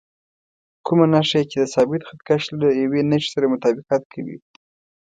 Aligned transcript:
کومه 0.85 1.05
نښه 1.13 1.37
یې 1.41 1.45
چې 1.51 1.57
د 1.61 1.65
ثابت 1.73 2.01
خط 2.07 2.19
کش 2.27 2.43
له 2.59 2.67
یوې 2.83 3.01
نښې 3.09 3.29
سره 3.33 3.51
مطابقت 3.53 4.01
کوي. 4.13 4.37